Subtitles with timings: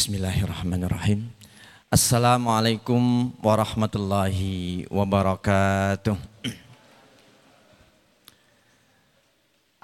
[0.00, 1.28] Bismillahirrahmanirrahim.
[1.92, 6.16] Assalamualaikum warahmatullahi wabarakatuh.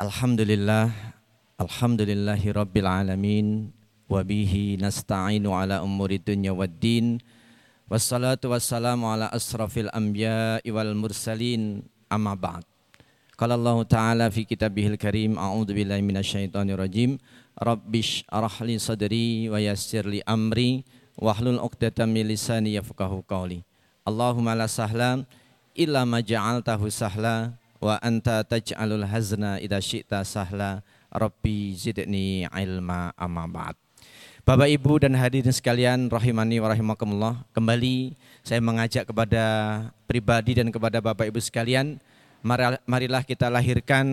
[0.00, 0.88] Alhamdulillah,
[1.60, 3.68] alhamdulillahi rabbil alamin,
[4.08, 7.20] wa bihi nasta'inu ala umuri dunya waddin,
[7.84, 12.64] wassalatu wassalamu ala asrafil anbiya'i wal mursalin, amma ba'd.
[13.36, 17.20] Qala Allah Ta'ala fi kitabihil karim, a'udhu billahi minasyaitonir rajim,
[17.60, 19.60] Rabbish arahli sadri wa
[20.24, 20.88] amri
[21.20, 22.80] wahlul uqdatam min lisani.
[24.08, 25.24] Allahumma la sahla
[25.76, 30.80] illa ma ja'altahu sahla wa anta taj'alul hazna idza syi'ta sahla.
[31.76, 33.72] Zidni ilma amma.
[34.46, 37.34] Bapak Ibu dan hadirin sekalian rahimani wa rahimakumullah.
[37.56, 39.44] Kembali saya mengajak kepada
[40.04, 41.96] pribadi dan kepada Bapak Ibu sekalian,
[42.86, 44.06] marilah kita lahirkan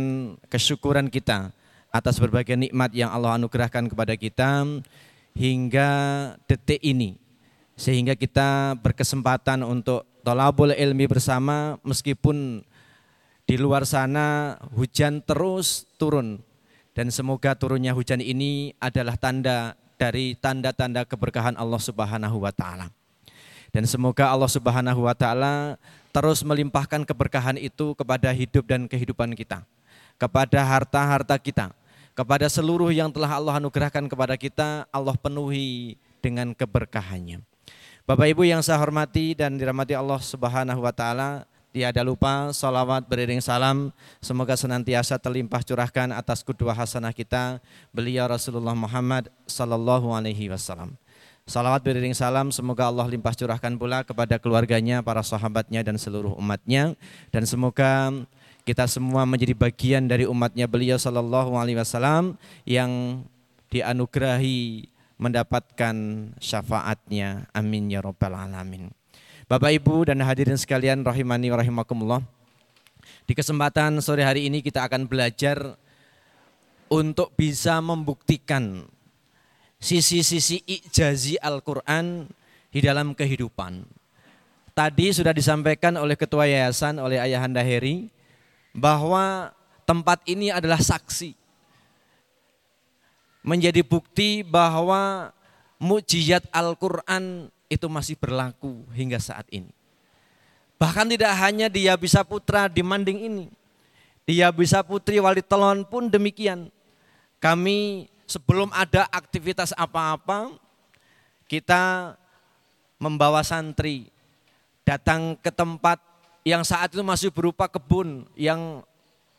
[0.49, 1.53] kesyukuran kita
[1.93, 4.65] atas berbagai nikmat yang Allah anugerahkan kepada kita
[5.37, 5.89] hingga
[6.49, 7.21] detik ini.
[7.77, 12.65] Sehingga kita berkesempatan untuk tolabul ilmi bersama meskipun
[13.45, 16.41] di luar sana hujan terus turun.
[16.93, 22.89] Dan semoga turunnya hujan ini adalah tanda dari tanda-tanda keberkahan Allah Subhanahu wa taala.
[23.73, 25.81] Dan semoga Allah Subhanahu wa taala
[26.13, 29.65] terus melimpahkan keberkahan itu kepada hidup dan kehidupan kita,
[30.21, 31.73] kepada harta-harta kita,
[32.13, 37.41] kepada seluruh yang telah Allah anugerahkan kepada kita, Allah penuhi dengan keberkahannya.
[38.05, 43.41] Bapak Ibu yang saya hormati dan dirahmati Allah Subhanahu wa taala, tiada lupa salawat beriring
[43.41, 43.89] salam
[44.21, 47.57] semoga senantiasa terlimpah curahkan atas kedua hasanah kita
[47.89, 50.93] beliau Rasulullah Muhammad sallallahu alaihi wasallam.
[51.43, 56.95] Salawat beriring salam semoga Allah limpah curahkan pula kepada keluarganya, para sahabatnya dan seluruh umatnya
[57.35, 58.15] dan semoga
[58.63, 63.23] kita semua menjadi bagian dari umatnya beliau sallallahu alaihi wasallam yang
[63.67, 64.87] dianugerahi
[65.19, 65.95] mendapatkan
[66.39, 67.51] syafaatnya.
[67.51, 68.87] Amin ya rabbal alamin.
[69.51, 72.21] Bapak Ibu dan hadirin sekalian rahimani wa rahimakumullah.
[73.27, 75.75] Di kesempatan sore hari ini kita akan belajar
[76.87, 78.87] untuk bisa membuktikan
[79.83, 82.31] sisi-sisi ijazi Al-Quran
[82.71, 83.83] di dalam kehidupan.
[84.71, 88.07] Tadi sudah disampaikan oleh Ketua Yayasan, oleh Ayahanda Heri,
[88.71, 89.51] bahwa
[89.83, 91.35] tempat ini adalah saksi.
[93.43, 95.35] Menjadi bukti bahwa
[95.77, 99.69] mujizat Al-Quran itu masih berlaku hingga saat ini.
[100.79, 103.45] Bahkan tidak hanya dia bisa putra di Manding ini.
[104.23, 106.71] Dia bisa putri wali telon pun demikian.
[107.43, 110.57] Kami sebelum ada aktivitas apa-apa,
[111.45, 112.17] kita
[112.97, 114.09] membawa santri
[114.81, 116.01] datang ke tempat
[116.41, 118.81] yang saat itu masih berupa kebun yang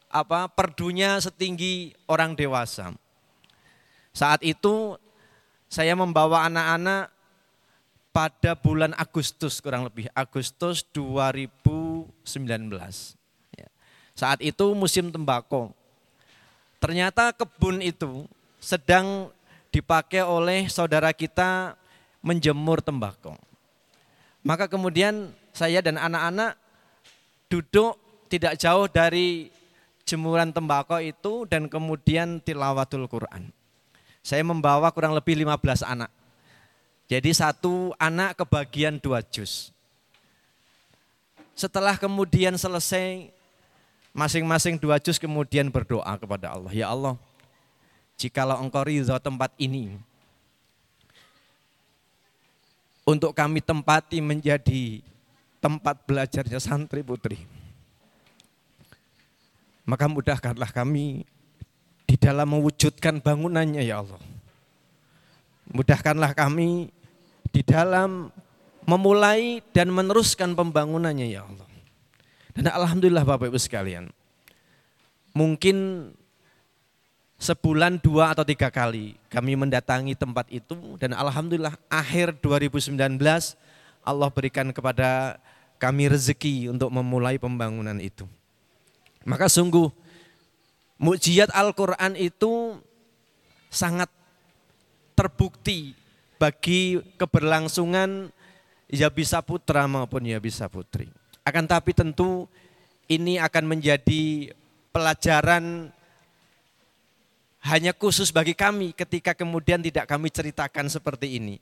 [0.07, 2.95] apa perdunya setinggi orang dewasa.
[4.15, 4.95] Saat itu
[5.67, 7.11] saya membawa anak-anak
[8.15, 12.15] pada bulan Agustus kurang lebih Agustus 2019.
[13.59, 13.67] Ya.
[14.15, 15.75] Saat itu musim tembakau.
[16.79, 18.31] Ternyata kebun itu
[18.65, 19.29] sedang
[19.69, 21.77] dipakai oleh saudara kita
[22.25, 23.37] menjemur tembakau.
[24.41, 26.57] Maka kemudian saya dan anak-anak
[27.53, 28.01] duduk
[28.33, 29.53] tidak jauh dari
[30.09, 33.53] jemuran tembakau itu dan kemudian tilawatul Quran.
[34.25, 36.09] Saya membawa kurang lebih 15 anak.
[37.05, 39.69] Jadi satu anak kebagian dua juz.
[41.53, 43.29] Setelah kemudian selesai
[44.17, 46.73] masing-masing dua juz kemudian berdoa kepada Allah.
[46.73, 47.21] Ya Allah,
[48.21, 49.95] jikalau engkau ridho tempat ini,
[53.05, 55.05] untuk kami tempati menjadi
[55.61, 57.41] tempat belajarnya santri putri.
[59.85, 61.29] Maka mudahkanlah kami
[62.09, 64.21] di dalam mewujudkan bangunannya ya Allah.
[65.69, 66.89] Mudahkanlah kami
[67.53, 68.33] di dalam
[68.89, 71.69] memulai dan meneruskan pembangunannya ya Allah.
[72.57, 74.09] Dan Alhamdulillah Bapak Ibu sekalian,
[75.37, 76.09] mungkin
[77.39, 82.95] sebulan dua atau tiga kali kami mendatangi tempat itu dan Alhamdulillah akhir 2019
[84.05, 85.41] Allah berikan kepada
[85.81, 88.29] kami rezeki untuk memulai pembangunan itu.
[89.25, 89.89] Maka sungguh
[91.01, 92.79] mukjizat Al-Quran itu
[93.73, 94.09] sangat
[95.17, 95.97] terbukti
[96.37, 98.29] bagi keberlangsungan
[98.93, 101.09] ya bisa putra maupun ya bisa putri.
[101.43, 102.47] Akan tapi tentu
[103.09, 104.53] ini akan menjadi
[104.93, 105.93] pelajaran
[107.65, 111.57] hanya khusus bagi kami ketika kemudian tidak kami ceritakan seperti ini.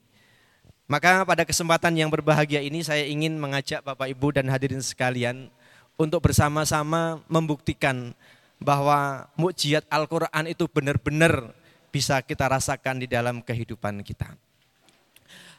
[0.91, 5.47] Maka pada kesempatan yang berbahagia ini saya ingin mengajak Bapak Ibu dan hadirin sekalian
[5.95, 8.11] untuk bersama-sama membuktikan
[8.59, 11.55] bahwa mukjizat Al-Quran itu benar-benar
[11.95, 14.35] bisa kita rasakan di dalam kehidupan kita.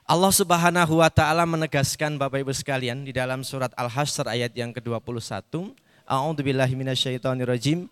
[0.04, 5.72] Allah Subhanahu wa taala menegaskan Bapak Ibu sekalian di dalam surat Al-Hasyr ayat yang ke-21.
[6.04, 7.88] A'udzubillahi minasyaitonirrajim.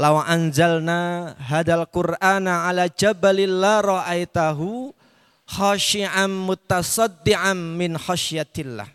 [0.00, 4.96] Law anzalna hadal Qur'ana ala jabalil la ra'aitahu
[5.44, 8.88] khashi'an mutasaddian min khasyatillah.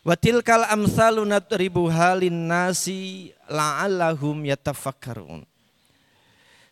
[0.00, 5.44] Wa tilkal amsalu nadribuha nasi la'allahum yatafakkarun.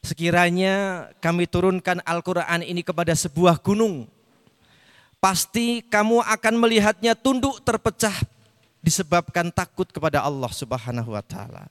[0.01, 4.09] Sekiranya kami turunkan Al-Quran ini kepada sebuah gunung,
[5.21, 8.17] pasti kamu akan melihatnya tunduk terpecah
[8.81, 11.69] disebabkan takut kepada Allah Subhanahu wa taala.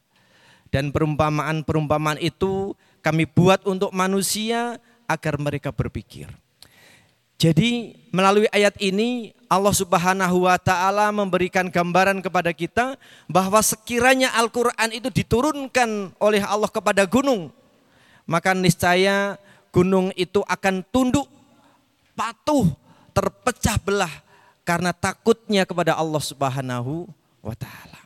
[0.69, 4.77] Dan perumpamaan-perumpamaan itu kami buat untuk manusia
[5.09, 6.29] agar mereka berpikir.
[7.39, 12.99] Jadi melalui ayat ini Allah Subhanahu wa taala memberikan gambaran kepada kita
[13.31, 17.47] bahwa sekiranya Al-Qur'an itu diturunkan oleh Allah kepada gunung,
[18.27, 19.39] maka niscaya
[19.71, 21.31] gunung itu akan tunduk,
[22.13, 22.69] patuh,
[23.15, 24.13] terpecah belah
[24.67, 27.07] karena takutnya kepada Allah Subhanahu
[27.39, 27.98] wa taala.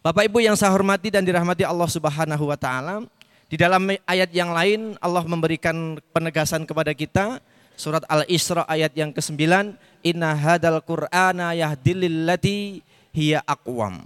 [0.00, 3.04] Bapak Ibu yang saya hormati dan dirahmati Allah Subhanahu wa taala,
[3.52, 7.36] di dalam ayat yang lain Allah memberikan penegasan kepada kita
[7.76, 12.80] surat Al-Isra ayat yang ke-9, "Inna hadal Qur'ana yahdilil lati
[13.12, 14.00] hiya aqwam."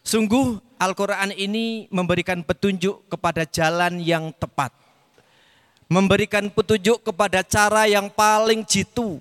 [0.00, 4.72] Sungguh Al-Quran ini memberikan petunjuk kepada jalan yang tepat.
[5.92, 9.20] Memberikan petunjuk kepada cara yang paling jitu.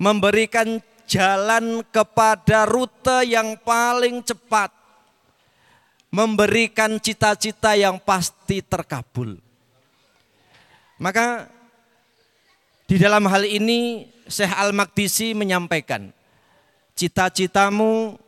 [0.00, 4.81] Memberikan jalan kepada rute yang paling cepat.
[6.12, 9.40] Memberikan cita-cita yang pasti terkabul.
[11.00, 11.48] Maka
[12.84, 16.12] di dalam hal ini Syekh Al-Makdisi menyampaikan,
[16.92, 18.20] cita-citamu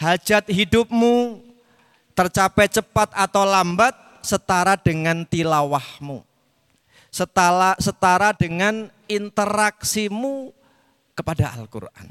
[0.00, 1.44] hajat hidupmu
[2.16, 3.92] tercapai cepat atau lambat
[4.24, 6.24] setara dengan tilawahmu.
[7.12, 10.50] Setara, setara dengan interaksimu
[11.14, 12.10] kepada Al-Quran.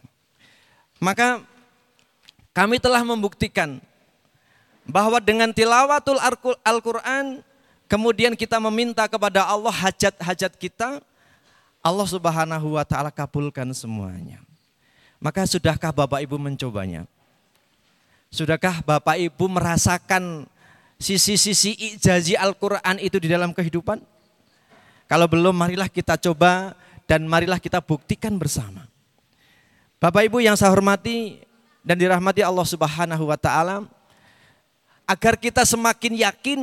[1.04, 1.44] Maka
[2.56, 3.84] kami telah membuktikan
[4.84, 6.20] bahwa dengan tilawatul
[6.64, 7.40] Al-Quran
[7.88, 11.00] kemudian kita meminta kepada Allah hajat-hajat kita,
[11.84, 14.40] Allah subhanahu wa ta'ala kabulkan semuanya.
[15.24, 17.08] Maka sudahkah Bapak Ibu mencobanya?
[18.28, 20.50] Sudahkah Bapak Ibu merasakan
[21.00, 24.04] sisi-sisi ijazi Al-Quran itu di dalam kehidupan?
[25.08, 26.76] Kalau belum, marilah kita coba
[27.08, 28.88] dan marilah kita buktikan bersama.
[30.02, 31.40] Bapak Ibu yang saya hormati
[31.84, 33.88] dan dirahmati Allah Subhanahu wa taala,
[35.04, 36.62] agar kita semakin yakin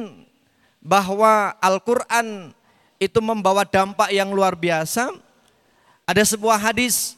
[0.81, 2.57] bahwa Al-Qur'an
[3.01, 5.13] itu membawa dampak yang luar biasa.
[6.05, 7.17] Ada sebuah hadis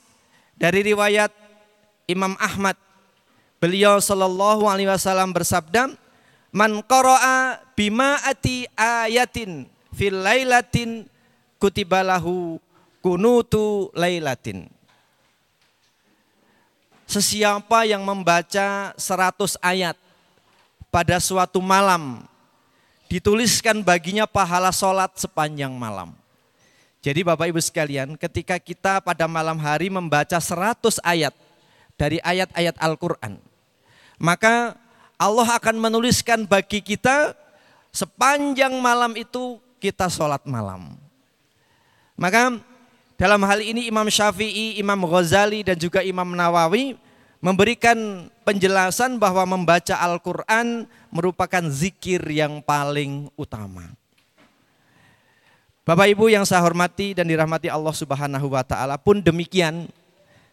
[0.58, 1.32] dari riwayat
[2.06, 2.76] Imam Ahmad
[3.62, 5.94] Beliau sallallahu alaihi wasallam bersabda,
[6.50, 11.06] "Man qara'a bima'ati ayatin fil lailatin
[11.62, 12.58] kutibalahu
[12.98, 14.66] kunutu lailatin."
[17.06, 19.94] Sesiapa yang membaca 100 ayat
[20.92, 22.20] pada suatu malam
[23.08, 26.12] dituliskan baginya pahala sholat sepanjang malam.
[27.00, 31.34] Jadi Bapak Ibu sekalian ketika kita pada malam hari membaca 100 ayat
[31.96, 33.42] dari ayat-ayat Al-Quran
[34.22, 34.78] maka
[35.18, 37.34] Allah akan menuliskan bagi kita
[37.90, 40.94] sepanjang malam itu kita sholat malam.
[42.14, 42.62] Maka
[43.18, 46.94] dalam hal ini Imam Syafi'i, Imam Ghazali dan juga Imam Nawawi
[47.43, 53.91] memberikan penjelasan bahwa membaca Al-Quran merupakan zikir yang paling utama.
[55.82, 59.91] Bapak Ibu yang saya hormati dan dirahmati Allah Subhanahu wa taala pun demikian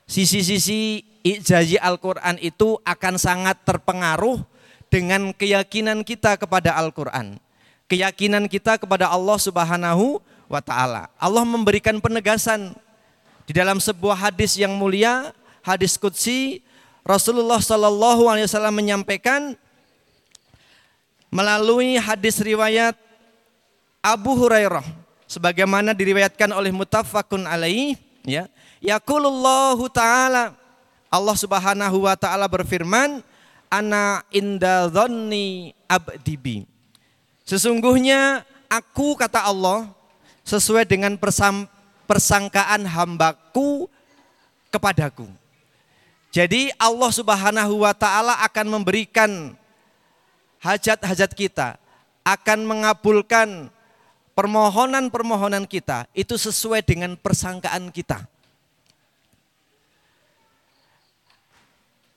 [0.10, 4.42] sisi-sisi ijazi Al-Quran itu akan sangat terpengaruh
[4.90, 7.38] dengan keyakinan kita kepada Al-Quran.
[7.86, 11.10] Keyakinan kita kepada Allah Subhanahu wa Ta'ala.
[11.18, 12.74] Allah memberikan penegasan
[13.46, 15.34] di dalam sebuah hadis yang mulia,
[15.66, 16.62] hadis Qudsi,
[17.10, 19.58] Rasulullah Sallallahu Alaihi Wasallam menyampaikan
[21.34, 22.94] melalui hadis riwayat
[24.06, 24.86] Abu Hurairah
[25.26, 28.46] sebagaimana diriwayatkan oleh mutafakun alaih ya
[28.80, 30.56] Yaqulullahu taala
[31.10, 33.20] Allah Subhanahu wa taala berfirman,
[33.68, 36.64] "Ana inda dhanni abdibi."
[37.44, 39.90] Sesungguhnya aku kata Allah
[40.46, 41.18] sesuai dengan
[42.06, 43.90] persangkaan hambaku
[44.70, 45.39] kepadaku.
[46.30, 49.58] Jadi Allah Subhanahu wa taala akan memberikan
[50.62, 51.82] hajat-hajat kita,
[52.22, 53.74] akan mengabulkan
[54.38, 58.30] permohonan-permohonan kita itu sesuai dengan persangkaan kita.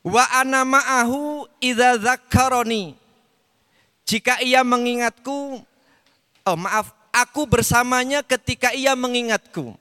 [0.05, 1.49] Wa ana ma'ahu.
[4.03, 5.63] Jika ia mengingatku,
[6.43, 9.79] oh maaf, aku bersamanya ketika ia mengingatku.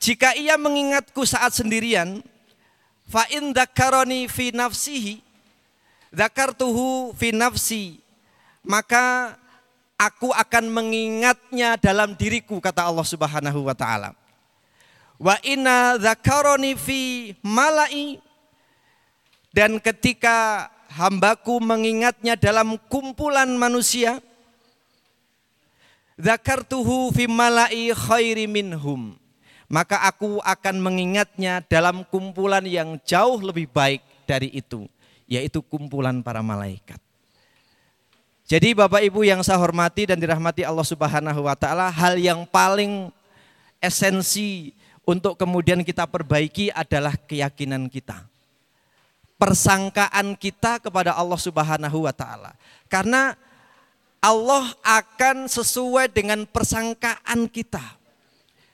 [0.00, 2.24] Jika ia mengingatku saat sendirian,
[3.04, 5.20] fa in dzakaroni fi nafsihi
[6.08, 8.00] dzakartuhu fi nafsi
[8.64, 9.36] maka
[10.00, 14.16] aku akan mengingatnya dalam diriku kata Allah Subhanahu wa taala.
[15.20, 18.16] Wa inna dzakaroni fi malai
[19.52, 20.64] dan ketika
[20.96, 24.16] hambaku mengingatnya dalam kumpulan manusia
[26.16, 29.19] dzakartuhu fi malai khairi minhum
[29.70, 34.90] maka aku akan mengingatnya dalam kumpulan yang jauh lebih baik dari itu,
[35.30, 36.98] yaitu kumpulan para malaikat.
[38.50, 43.14] Jadi Bapak Ibu yang saya hormati dan dirahmati Allah Subhanahu wa taala, hal yang paling
[43.78, 44.74] esensi
[45.06, 48.26] untuk kemudian kita perbaiki adalah keyakinan kita.
[49.38, 52.58] Persangkaan kita kepada Allah Subhanahu wa taala.
[52.90, 53.38] Karena
[54.18, 57.99] Allah akan sesuai dengan persangkaan kita.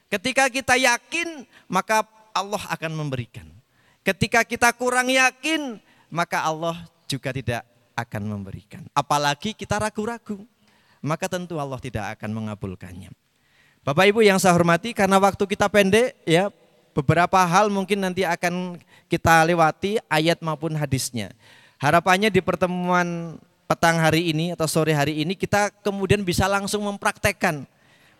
[0.07, 3.47] Ketika kita yakin, maka Allah akan memberikan.
[4.07, 6.79] Ketika kita kurang yakin, maka Allah
[7.11, 7.67] juga tidak
[7.99, 8.87] akan memberikan.
[8.95, 10.47] Apalagi kita ragu-ragu,
[11.03, 13.11] maka tentu Allah tidak akan mengabulkannya.
[13.83, 16.55] Bapak Ibu yang saya hormati, karena waktu kita pendek, ya
[16.95, 18.79] beberapa hal mungkin nanti akan
[19.11, 21.35] kita lewati ayat maupun hadisnya.
[21.83, 23.37] Harapannya di pertemuan
[23.67, 27.67] petang hari ini atau sore hari ini kita kemudian bisa langsung mempraktekkan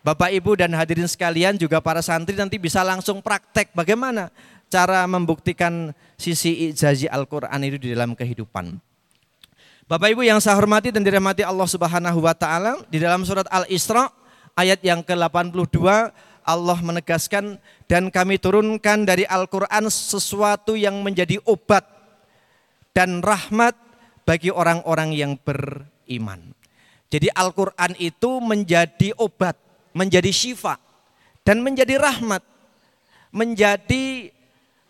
[0.07, 4.31] Bapak Ibu dan hadirin sekalian juga para santri nanti bisa langsung praktek bagaimana
[4.71, 8.79] cara membuktikan sisi ijazi Al-Quran itu di dalam kehidupan.
[9.83, 14.07] Bapak Ibu yang saya hormati dan dirahmati Allah Subhanahu wa taala, di dalam surat Al-Isra
[14.55, 15.75] ayat yang ke-82
[16.47, 17.59] Allah menegaskan
[17.91, 21.83] dan kami turunkan dari Al-Qur'an sesuatu yang menjadi obat
[22.95, 23.75] dan rahmat
[24.23, 26.55] bagi orang-orang yang beriman.
[27.11, 29.66] Jadi Al-Qur'an itu menjadi obat
[29.97, 30.77] menjadi syifa
[31.41, 32.45] dan menjadi rahmat,
[33.33, 34.29] menjadi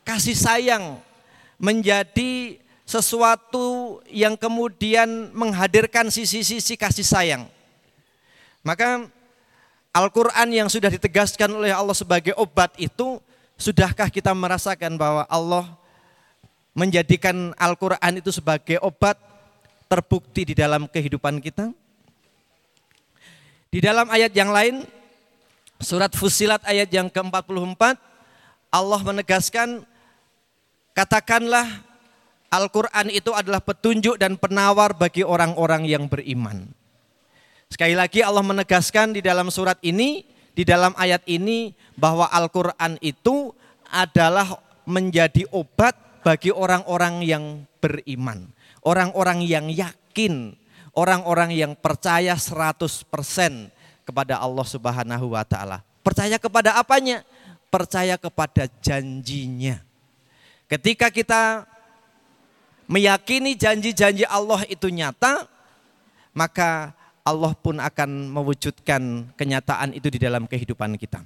[0.04, 1.00] kasih sayang,
[1.56, 7.44] menjadi sesuatu yang kemudian menghadirkan sisi-sisi kasih sayang.
[8.68, 9.08] Maka
[9.96, 13.24] Al-Quran yang sudah ditegaskan oleh Allah sebagai obat itu,
[13.56, 15.66] sudahkah kita merasakan bahwa Allah
[16.76, 19.18] menjadikan Al-Quran itu sebagai obat
[19.88, 21.72] terbukti di dalam kehidupan kita?
[23.68, 24.88] Di dalam ayat yang lain,
[25.78, 28.02] Surat Fusilat ayat yang ke-44
[28.74, 29.86] Allah menegaskan
[30.98, 31.86] katakanlah
[32.50, 36.66] Al-Quran itu adalah petunjuk dan penawar bagi orang-orang yang beriman.
[37.68, 40.24] Sekali lagi Allah menegaskan di dalam surat ini,
[40.56, 43.52] di dalam ayat ini bahwa Al-Quran itu
[43.92, 45.94] adalah menjadi obat
[46.24, 47.44] bagi orang-orang yang
[47.84, 48.48] beriman.
[48.82, 50.56] Orang-orang yang yakin,
[50.98, 53.06] orang-orang yang percaya 100%
[54.02, 55.86] kepada Allah Subhanahu wa taala.
[56.02, 57.22] Percaya kepada apanya?
[57.70, 59.78] Percaya kepada janjinya.
[60.66, 61.70] Ketika kita
[62.90, 65.46] meyakini janji-janji Allah itu nyata,
[66.34, 71.22] maka Allah pun akan mewujudkan kenyataan itu di dalam kehidupan kita.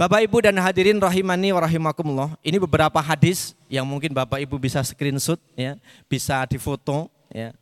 [0.00, 2.30] Bapak Ibu dan hadirin rahimani wa rahimakumullah.
[2.40, 5.76] Ini beberapa hadis yang mungkin Bapak Ibu bisa screenshot ya,
[6.08, 7.52] bisa difoto ya.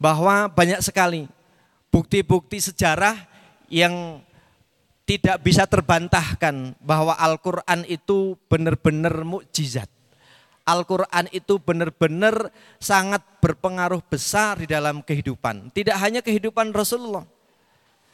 [0.00, 1.28] Bahwa banyak sekali
[1.92, 3.20] bukti-bukti sejarah
[3.68, 4.24] yang
[5.04, 9.90] tidak bisa terbantahkan bahwa Al-Quran itu benar-benar mukjizat.
[10.62, 15.74] Al-Quran itu benar-benar sangat berpengaruh besar di dalam kehidupan.
[15.74, 17.26] Tidak hanya kehidupan Rasulullah,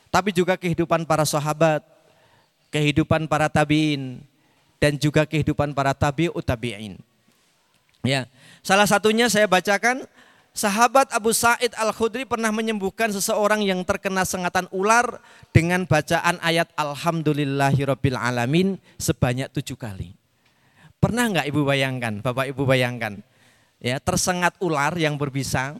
[0.09, 1.85] tapi juga kehidupan para sahabat,
[2.73, 4.25] kehidupan para tabiin,
[4.81, 6.97] dan juga kehidupan para tabi'ut tabi'in.
[8.00, 8.25] Ya,
[8.64, 10.09] salah satunya saya bacakan
[10.56, 15.20] Sahabat Abu Sa'id Al-Khudri pernah menyembuhkan seseorang yang terkena sengatan ular
[15.52, 20.16] dengan bacaan ayat Alhamdulillahirabbil alamin sebanyak tujuh kali.
[20.96, 23.20] Pernah nggak ibu bayangkan, bapak ibu bayangkan,
[23.84, 25.76] ya tersengat ular yang berbisa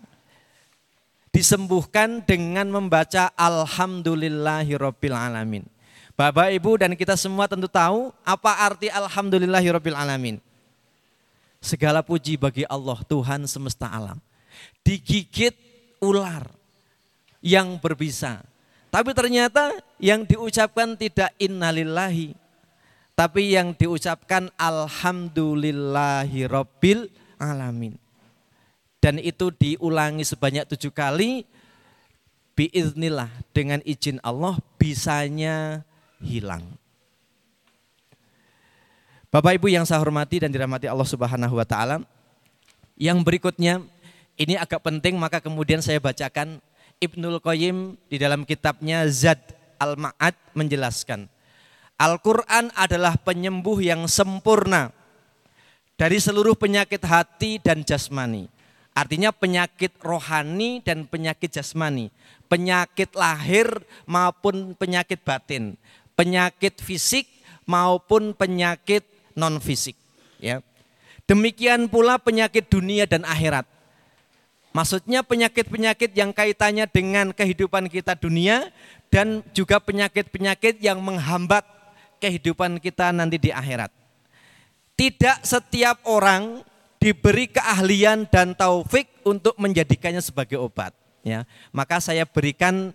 [1.33, 5.64] disembuhkan dengan membaca Alhamdulillahirabbil alamin.
[6.21, 10.37] Bapak ibu dan kita semua tentu tahu apa arti Alhamdulillahirabbil alamin.
[11.64, 14.21] Segala puji bagi Allah Tuhan semesta alam
[14.83, 15.55] digigit
[16.01, 16.47] ular
[17.43, 18.43] yang berbisa.
[18.91, 22.33] Tapi ternyata yang diucapkan tidak innalillahi.
[23.17, 27.09] Tapi yang diucapkan alhamdulillahi rabbil
[27.41, 27.97] alamin.
[29.01, 31.49] Dan itu diulangi sebanyak tujuh kali.
[32.57, 35.85] Biiznillah dengan izin Allah bisanya
[36.21, 36.65] hilang.
[39.29, 42.01] Bapak Ibu yang saya hormati dan dirahmati Allah Subhanahu wa taala.
[42.97, 43.85] Yang berikutnya
[44.37, 46.61] ini agak penting maka kemudian saya bacakan
[46.97, 49.40] Ibnul Qayyim di dalam kitabnya Zad
[49.76, 51.28] Al-Ma'ad menjelaskan
[51.97, 54.93] Al-Quran adalah penyembuh yang sempurna
[55.97, 58.52] dari seluruh penyakit hati dan jasmani.
[58.93, 62.12] Artinya penyakit rohani dan penyakit jasmani.
[62.52, 63.69] Penyakit lahir
[64.05, 65.76] maupun penyakit batin.
[66.16, 67.28] Penyakit fisik
[67.64, 69.97] maupun penyakit non fisik.
[70.37, 70.61] Ya.
[71.25, 73.64] Demikian pula penyakit dunia dan akhirat.
[74.76, 78.68] Maksudnya penyakit-penyakit yang kaitannya dengan kehidupan kita dunia
[79.09, 81.64] dan juga penyakit-penyakit yang menghambat
[82.21, 83.88] kehidupan kita nanti di akhirat.
[84.92, 86.61] Tidak setiap orang
[87.00, 90.92] diberi keahlian dan taufik untuk menjadikannya sebagai obat.
[91.25, 92.92] Ya, maka saya berikan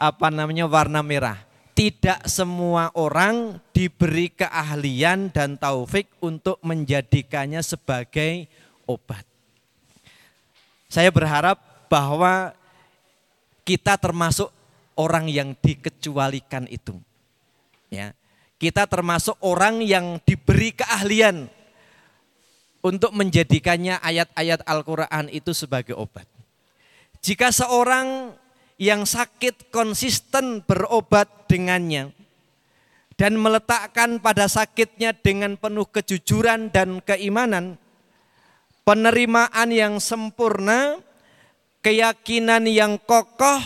[0.00, 1.36] apa namanya warna merah.
[1.76, 8.48] Tidak semua orang diberi keahlian dan taufik untuk menjadikannya sebagai
[8.88, 9.29] obat.
[10.90, 12.52] Saya berharap bahwa
[13.62, 14.50] kita termasuk
[14.98, 16.98] orang yang dikecualikan itu.
[17.94, 18.12] Ya,
[18.60, 21.48] kita termasuk orang yang diberi keahlian
[22.84, 26.28] untuk menjadikannya ayat-ayat Al-Quran itu sebagai obat.
[27.24, 28.36] Jika seorang
[28.76, 32.12] yang sakit konsisten berobat dengannya
[33.16, 37.79] dan meletakkan pada sakitnya dengan penuh kejujuran dan keimanan,
[38.84, 40.98] penerimaan yang sempurna,
[41.84, 43.60] keyakinan yang kokoh,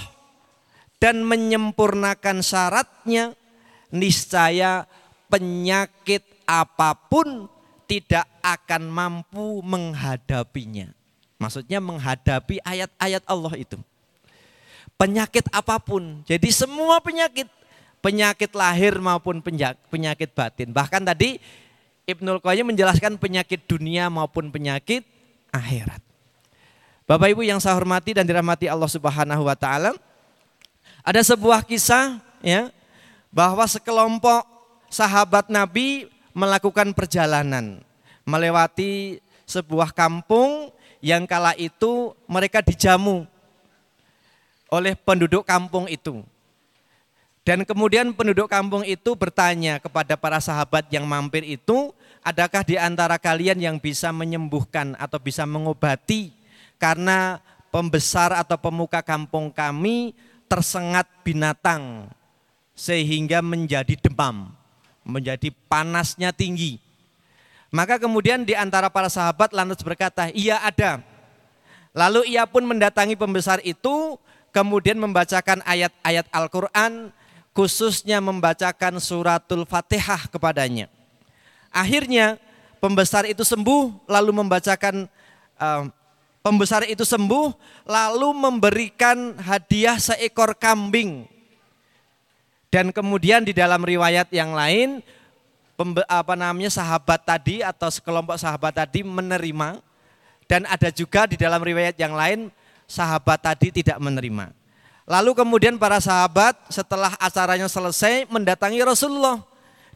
[1.02, 3.36] dan menyempurnakan syaratnya,
[3.92, 4.88] niscaya
[5.28, 7.48] penyakit apa pun
[7.84, 10.88] tidak akan mampu menghadapinya.
[11.36, 13.76] Maksudnya menghadapi ayat-ayat Allah itu.
[14.96, 16.22] Penyakit apa pun.
[16.24, 17.50] Jadi semua penyakit,
[18.00, 19.42] penyakit lahir maupun
[19.90, 20.72] penyakit batin.
[20.72, 21.36] Bahkan tadi
[22.04, 25.08] Ibnul Qayyim menjelaskan penyakit dunia maupun penyakit
[25.48, 26.04] akhirat.
[27.08, 29.96] Bapak Ibu yang saya hormati dan dirahmati Allah Subhanahu wa taala,
[31.04, 32.68] ada sebuah kisah ya
[33.32, 34.44] bahwa sekelompok
[34.92, 37.80] sahabat Nabi melakukan perjalanan
[38.24, 40.72] melewati sebuah kampung
[41.04, 43.28] yang kala itu mereka dijamu
[44.72, 46.24] oleh penduduk kampung itu.
[47.44, 51.92] Dan kemudian penduduk kampung itu bertanya kepada para sahabat yang mampir itu,
[52.24, 56.32] adakah di antara kalian yang bisa menyembuhkan atau bisa mengobati
[56.80, 60.16] karena pembesar atau pemuka kampung kami
[60.48, 62.08] tersengat binatang
[62.72, 64.48] sehingga menjadi demam,
[65.04, 66.80] menjadi panasnya tinggi.
[67.68, 71.04] Maka kemudian di antara para sahabat lantas berkata, iya ada.
[71.92, 74.16] Lalu ia pun mendatangi pembesar itu,
[74.48, 77.10] kemudian membacakan ayat-ayat Al-Quran,
[77.54, 80.90] khususnya membacakan suratul fatihah kepadanya.
[81.70, 82.36] Akhirnya
[82.82, 85.06] pembesar itu sembuh, lalu membacakan
[85.56, 85.86] uh,
[86.42, 87.54] pembesar itu sembuh,
[87.86, 91.30] lalu memberikan hadiah seekor kambing
[92.74, 94.98] dan kemudian di dalam riwayat yang lain
[96.10, 99.78] apa namanya sahabat tadi atau sekelompok sahabat tadi menerima
[100.50, 102.50] dan ada juga di dalam riwayat yang lain
[102.90, 104.50] sahabat tadi tidak menerima.
[105.04, 109.44] Lalu kemudian para sahabat setelah acaranya selesai mendatangi Rasulullah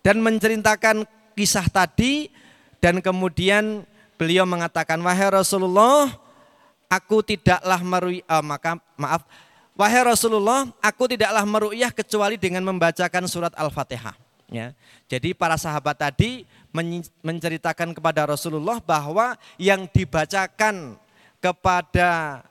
[0.05, 2.29] dan menceritakan kisah tadi
[2.77, 3.89] dan kemudian
[4.21, 6.13] beliau mengatakan wahai Rasulullah
[6.93, 9.25] aku tidaklah merui uh, maka maaf
[9.79, 14.19] Wahai Rasulullah, aku tidaklah meru'yah kecuali dengan membacakan surat Al-Fatihah.
[14.51, 14.75] Ya.
[15.07, 16.43] Jadi para sahabat tadi
[17.23, 20.99] menceritakan kepada Rasulullah bahwa yang dibacakan
[21.39, 22.43] kepada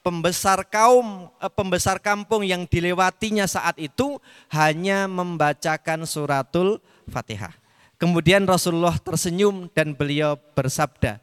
[0.00, 4.20] pembesar kaum, eh, pembesar kampung yang dilewatinya saat itu
[4.52, 7.52] hanya membacakan suratul Fatihah.
[8.00, 11.20] Kemudian Rasulullah tersenyum dan beliau bersabda,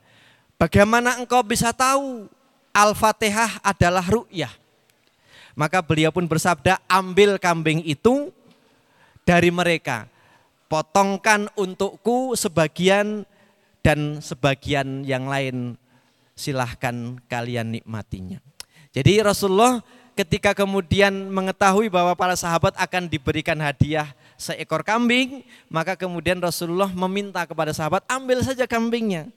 [0.62, 2.30] bagaimana engkau bisa tahu
[2.70, 4.54] Al-Fatihah adalah ru'yah?
[5.58, 8.30] Maka beliau pun bersabda, ambil kambing itu
[9.26, 10.06] dari mereka.
[10.70, 13.26] Potongkan untukku sebagian
[13.82, 15.74] dan sebagian yang lain
[16.38, 18.38] silahkan kalian nikmatinya.
[18.96, 19.84] Jadi Rasulullah
[20.18, 27.46] ketika kemudian mengetahui bahwa para sahabat akan diberikan hadiah seekor kambing, maka kemudian Rasulullah meminta
[27.46, 29.30] kepada sahabat, ambil saja kambingnya.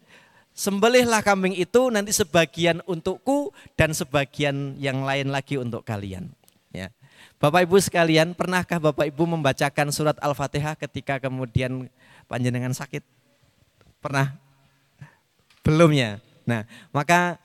[0.56, 6.28] Sembelihlah kambing itu nanti sebagian untukku dan sebagian yang lain lagi untuk kalian.
[6.74, 6.92] Ya.
[7.40, 11.88] Bapak Ibu sekalian, pernahkah Bapak Ibu membacakan surat Al-Fatihah ketika kemudian
[12.28, 13.00] panjenengan sakit?
[14.04, 14.36] Pernah?
[15.64, 16.20] Belum ya?
[16.44, 17.40] Nah, maka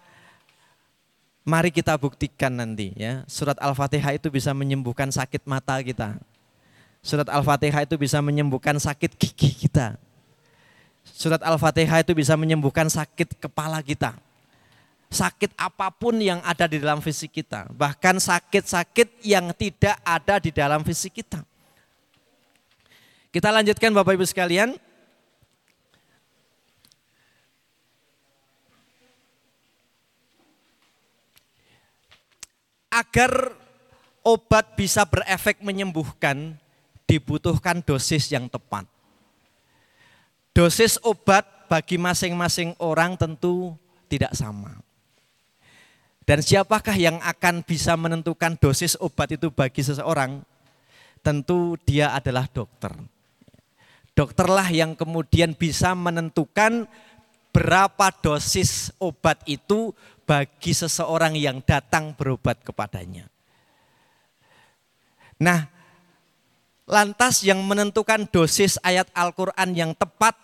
[1.45, 3.21] mari kita buktikan nanti ya.
[3.29, 6.17] Surat Al-Fatihah itu bisa menyembuhkan sakit mata kita.
[7.05, 9.95] Surat Al-Fatihah itu bisa menyembuhkan sakit gigi kita.
[11.05, 14.17] Surat Al-Fatihah itu bisa menyembuhkan sakit kepala kita.
[15.13, 17.69] Sakit apa pun yang ada di dalam fisik kita.
[17.77, 21.45] Bahkan sakit-sakit yang tidak ada di dalam fisik kita.
[23.29, 24.73] Kita lanjutkan Bapak Ibu sekalian.
[32.95, 33.51] Agar
[34.23, 36.55] obat bisa berefek menyembuhkan,
[37.03, 38.87] dibutuhkan dosis yang tepat.
[40.55, 43.75] Dosis obat bagi masing-masing orang tentu
[44.07, 44.79] tidak sama.
[46.25, 50.41] Dan siapakah yang akan bisa menentukan dosis obat itu bagi seseorang?
[51.21, 52.95] Tentu dia adalah dokter.
[54.15, 56.87] Dokterlah yang kemudian bisa menentukan
[57.55, 59.95] berapa dosis obat itu
[60.27, 63.31] bagi seseorang yang datang berobat kepadanya.
[65.39, 65.63] Nah,
[66.83, 70.35] lantas yang menentukan dosis ayat Al-Quran yang tepat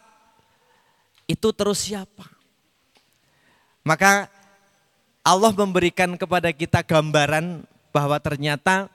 [1.27, 2.31] itu terus siapa?
[3.83, 4.31] Maka
[5.19, 8.87] Allah memberikan kepada kita gambaran bahwa ternyata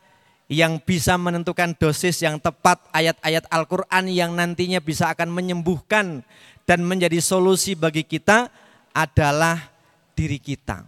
[0.48, 6.24] yang bisa menentukan dosis yang tepat ayat-ayat Al-Quran yang nantinya bisa akan menyembuhkan
[6.66, 8.50] dan menjadi solusi bagi kita
[8.90, 9.70] adalah
[10.18, 10.82] diri kita.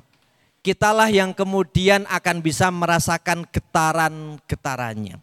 [0.59, 5.23] Kitalah yang kemudian akan bisa merasakan getaran-getarannya.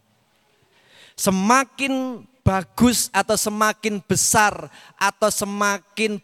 [1.13, 6.17] Semakin bagus atau semakin besar atau semakin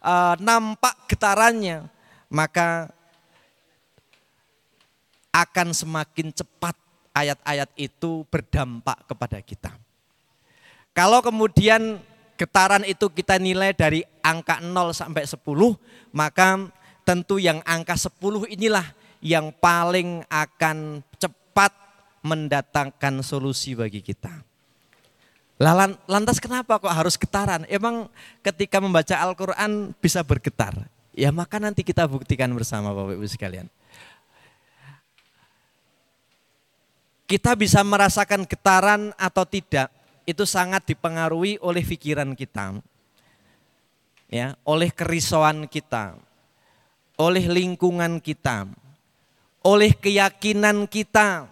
[0.00, 1.84] uh, nampak getarannya,
[2.32, 2.88] maka
[5.28, 6.72] akan semakin cepat
[7.12, 9.72] ayat-ayat itu berdampak kepada kita.
[10.96, 12.00] Kalau kemudian
[12.36, 15.40] getaran itu kita nilai dari angka 0 sampai 10,
[16.12, 16.68] maka
[17.02, 18.86] tentu yang angka 10 inilah
[19.24, 21.72] yang paling akan cepat
[22.20, 24.44] mendatangkan solusi bagi kita.
[26.04, 27.64] Lantas kenapa kok harus getaran?
[27.72, 28.12] Emang
[28.44, 30.76] ketika membaca Al-Quran bisa bergetar?
[31.16, 33.66] Ya maka nanti kita buktikan bersama Bapak Ibu sekalian.
[37.26, 39.90] kita bisa merasakan getaran atau tidak
[40.26, 42.82] itu sangat dipengaruhi oleh pikiran kita.
[44.26, 46.18] Ya, oleh kerisauan kita,
[47.14, 48.66] oleh lingkungan kita,
[49.62, 51.46] oleh keyakinan kita.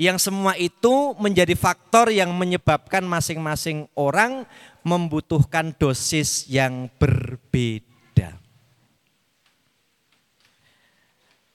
[0.00, 4.48] Yang semua itu menjadi faktor yang menyebabkan masing-masing orang
[4.80, 8.40] membutuhkan dosis yang berbeda.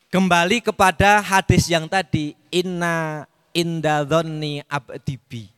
[0.07, 3.25] Kembali kepada hadis yang tadi, inna
[3.57, 5.49] indadhonni abdibi.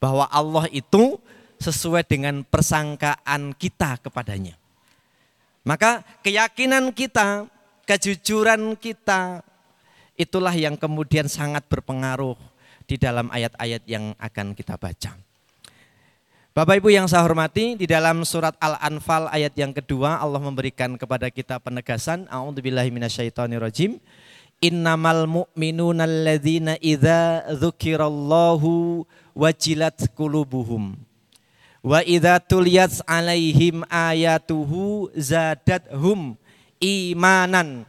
[0.00, 1.20] Bahwa Allah itu
[1.60, 4.56] sesuai dengan persangkaan kita kepadanya.
[5.64, 7.48] Maka keyakinan kita,
[7.88, 9.40] kejujuran kita,
[10.12, 12.36] itulah yang kemudian sangat berpengaruh
[12.84, 15.16] di dalam ayat-ayat yang akan kita baca.
[16.54, 21.26] Bapak Ibu yang saya hormati, di dalam surat Al-Anfal ayat yang kedua Allah memberikan kepada
[21.26, 23.98] kita penegasan, A'udzubillahi minasyaitonirrajim.
[24.64, 29.04] Innamal mu'minuna alladzina idza dzukirallahu
[29.36, 30.96] wajilat qulubuhum.
[31.84, 36.40] Wa idza tuliyat alaihim ayatuhu zadathum
[36.80, 37.84] imanan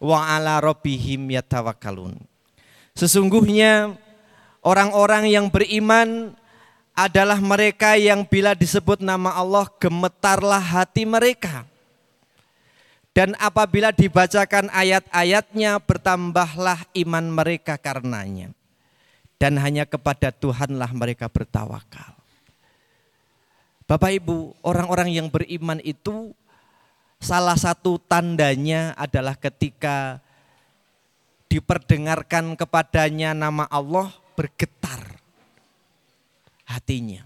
[0.00, 2.16] wa ala rabbihim yatawakkalun.
[2.96, 3.92] Sesungguhnya
[4.64, 6.32] orang-orang yang beriman
[6.96, 11.68] adalah mereka yang bila disebut nama Allah gemetarlah hati mereka.
[13.16, 18.52] Dan apabila dibacakan ayat-ayatnya bertambahlah iman mereka karenanya.
[19.40, 22.12] Dan hanya kepada Tuhanlah mereka bertawakal.
[23.88, 26.36] Bapak Ibu, orang-orang yang beriman itu
[27.16, 30.20] salah satu tandanya adalah ketika
[31.48, 35.16] diperdengarkan kepadanya nama Allah bergetar
[36.68, 37.24] hatinya.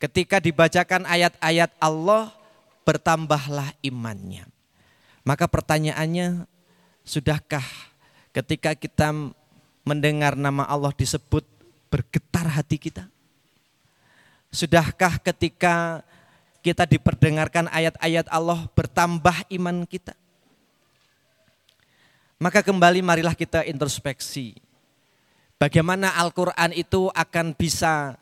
[0.00, 2.32] Ketika dibacakan ayat-ayat Allah,
[2.88, 4.53] bertambahlah imannya.
[5.24, 6.44] Maka pertanyaannya,
[7.02, 7.64] sudahkah
[8.36, 9.10] ketika kita
[9.82, 11.42] mendengar nama Allah disebut
[11.88, 13.08] bergetar hati kita?
[14.52, 16.04] Sudahkah ketika
[16.60, 20.14] kita diperdengarkan ayat-ayat Allah bertambah iman kita?
[22.38, 24.60] Maka kembali marilah kita introspeksi
[25.64, 28.18] Bagaimana Al-Quran itu akan bisa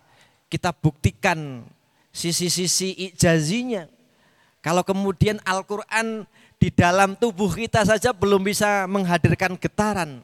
[0.47, 1.65] kita buktikan
[2.13, 3.89] sisi-sisi ijazinya.
[4.63, 6.29] Kalau kemudian Al-Quran
[6.63, 10.23] di dalam tubuh kita saja belum bisa menghadirkan getaran.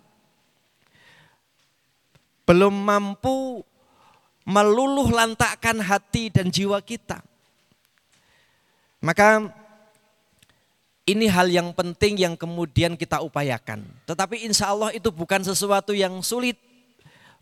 [2.46, 3.66] Belum mampu
[4.46, 7.18] meluluh lantakkan hati dan jiwa kita.
[9.02, 9.50] Maka
[11.10, 13.82] ini hal yang penting yang kemudian kita upayakan.
[14.06, 16.54] Tetapi insya Allah itu bukan sesuatu yang sulit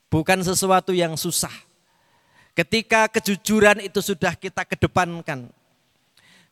[0.09, 1.53] bukan sesuatu yang susah.
[2.57, 5.53] Ketika kejujuran itu sudah kita kedepankan,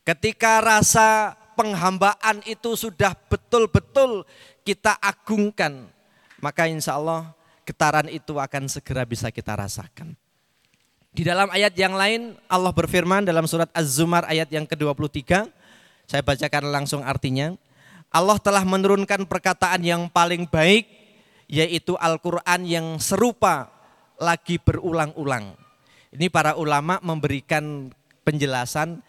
[0.05, 4.27] ketika rasa penghambaan itu sudah betul-betul
[4.67, 5.87] kita agungkan,
[6.43, 7.31] maka insya Allah
[7.65, 10.13] getaran itu akan segera bisa kita rasakan.
[11.15, 15.47] Di dalam ayat yang lain Allah berfirman dalam surat Az-Zumar ayat yang ke-23.
[16.11, 17.55] Saya bacakan langsung artinya.
[18.11, 20.91] Allah telah menurunkan perkataan yang paling baik
[21.47, 23.71] yaitu Al-Quran yang serupa
[24.19, 25.55] lagi berulang-ulang.
[26.15, 27.95] Ini para ulama memberikan
[28.27, 29.03] penjelasan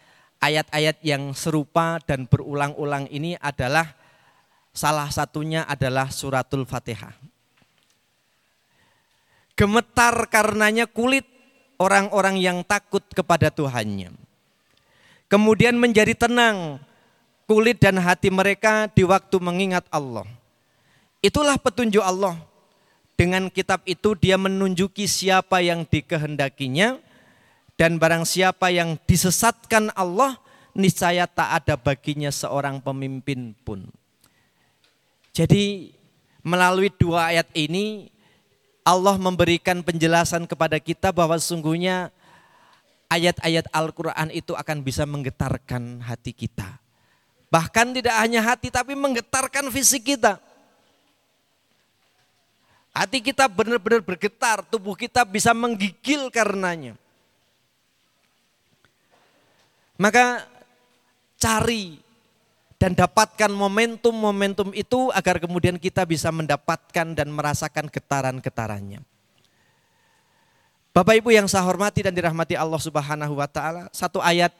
[0.46, 3.98] ayat-ayat yang serupa dan berulang-ulang ini adalah
[4.70, 7.14] salah satunya adalah suratul Fatihah.
[9.56, 11.24] Gemetar karenanya kulit
[11.80, 14.12] orang-orang yang takut kepada Tuhannya.
[15.26, 16.78] Kemudian menjadi tenang
[17.50, 20.28] kulit dan hati mereka di waktu mengingat Allah.
[21.24, 22.36] Itulah petunjuk Allah
[23.16, 27.00] dengan kitab itu dia menunjuki siapa yang dikehendakinya
[27.76, 30.40] dan barang siapa yang disesatkan Allah
[30.72, 33.84] niscaya tak ada baginya seorang pemimpin pun.
[35.36, 35.92] Jadi
[36.40, 38.08] melalui dua ayat ini
[38.80, 42.08] Allah memberikan penjelasan kepada kita bahwa sungguhnya
[43.12, 46.80] ayat-ayat Al-Quran itu akan bisa menggetarkan hati kita.
[47.52, 50.40] Bahkan tidak hanya hati tapi menggetarkan fisik kita.
[52.96, 56.96] Hati kita benar-benar bergetar, tubuh kita bisa menggigil karenanya.
[59.96, 60.44] Maka
[61.40, 62.00] cari
[62.76, 69.00] dan dapatkan momentum-momentum itu agar kemudian kita bisa mendapatkan dan merasakan getaran-getarannya.
[70.92, 74.52] Bapak Ibu yang saya hormati dan dirahmati Allah Subhanahu wa taala, satu ayat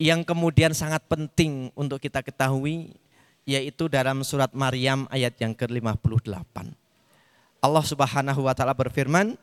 [0.00, 2.96] yang kemudian sangat penting untuk kita ketahui
[3.44, 6.72] yaitu dalam surat Maryam ayat yang ke-58.
[7.60, 9.36] Allah Subhanahu wa taala berfirman,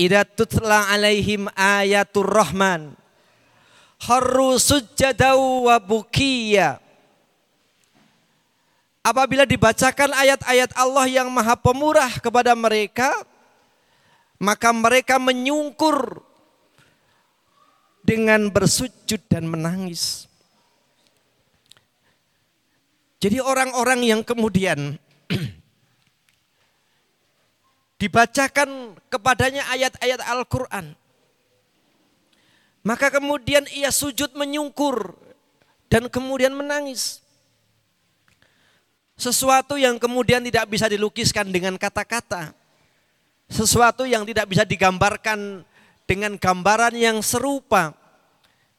[0.00, 2.96] "Idza tutla alaihim ayatul rahman
[4.00, 6.80] harru wa bukiya."
[9.00, 13.12] Apabila dibacakan ayat-ayat Allah yang Maha Pemurah kepada mereka,
[14.40, 16.20] maka mereka menyungkur
[18.04, 20.28] dengan bersujud dan menangis.
[23.20, 24.96] Jadi orang-orang yang kemudian
[28.00, 30.96] dibacakan kepadanya ayat-ayat Al-Quran.
[32.80, 35.12] Maka kemudian ia sujud menyungkur
[35.92, 37.20] dan kemudian menangis.
[39.20, 42.56] Sesuatu yang kemudian tidak bisa dilukiskan dengan kata-kata.
[43.52, 45.60] Sesuatu yang tidak bisa digambarkan
[46.08, 47.92] dengan gambaran yang serupa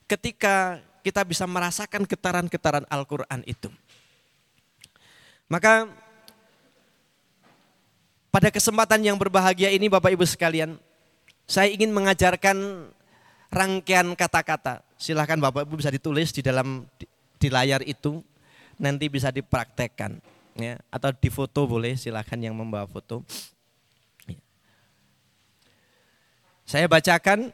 [0.10, 3.70] ketika kita bisa merasakan getaran-getaran Al-Quran itu.
[5.46, 5.86] Maka
[8.32, 10.80] pada kesempatan yang berbahagia ini Bapak Ibu sekalian,
[11.44, 12.88] saya ingin mengajarkan
[13.52, 14.80] rangkaian kata-kata.
[14.96, 16.88] Silahkan Bapak Ibu bisa ditulis di dalam
[17.36, 18.24] di layar itu,
[18.80, 20.24] nanti bisa dipraktekkan.
[20.56, 23.24] Ya, atau di foto boleh, silahkan yang membawa foto.
[24.28, 24.40] Ya.
[26.64, 27.52] Saya bacakan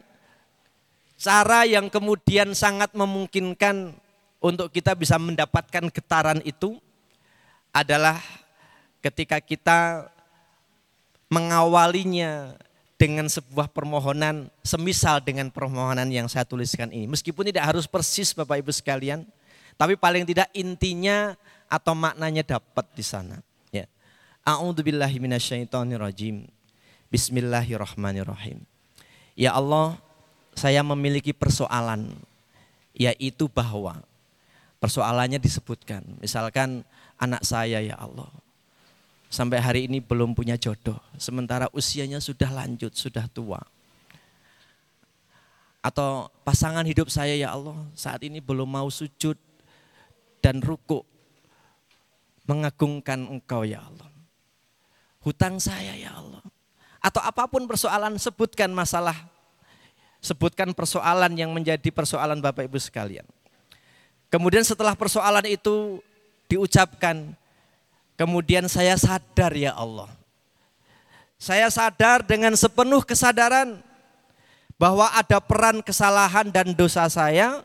[1.17, 3.97] cara yang kemudian sangat memungkinkan
[4.37, 6.77] untuk kita bisa mendapatkan getaran itu
[7.73, 8.21] adalah
[9.01, 10.09] ketika kita
[11.27, 12.55] mengawalinya
[12.97, 17.05] dengan sebuah permohonan semisal dengan permohonan yang saya tuliskan ini.
[17.05, 19.27] Meskipun tidak harus persis Bapak Ibu sekalian,
[19.77, 21.37] tapi paling tidak intinya
[21.69, 23.37] atau maknanya dapat di sana.
[23.69, 23.85] Ya.
[24.41, 26.49] A'udzubillahi minasyaitonirrajim.
[27.07, 28.65] Bismillahirrahmanirrahim.
[29.37, 30.01] Ya Allah,
[30.57, 32.17] saya memiliki persoalan
[32.97, 34.01] yaitu bahwa
[34.81, 36.01] persoalannya disebutkan.
[36.17, 36.81] Misalkan
[37.21, 38.33] anak saya ya Allah.
[39.27, 40.97] Sampai hari ini belum punya jodoh.
[41.19, 43.59] Sementara usianya sudah lanjut, sudah tua.
[45.83, 49.35] Atau pasangan hidup saya ya Allah saat ini belum mau sujud
[50.39, 51.03] dan ruku
[52.47, 54.09] mengagungkan engkau ya Allah.
[55.21, 56.39] Hutang saya ya Allah.
[57.03, 59.15] Atau apa pun persoalan sebutkan masalah.
[60.23, 63.27] Sebutkan persoalan yang menjadi persoalan Bapak Ibu sekalian.
[64.31, 65.99] Kemudian setelah persoalan itu
[66.47, 67.35] diucapkan.
[68.17, 70.09] Kemudian saya sadar ya Allah.
[71.37, 73.77] Saya sadar dengan sepenuh kesadaran
[74.81, 77.61] bahwa ada peran kesalahan dan dosa saya